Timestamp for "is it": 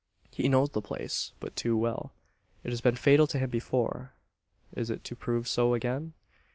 4.75-5.03